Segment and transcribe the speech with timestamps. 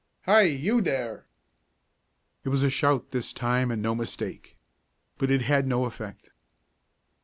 [0.25, 0.41] "Hi!
[0.45, 1.25] you there!"
[2.43, 4.55] It was a shout this time and no mistake.
[5.19, 6.31] But it had no effect.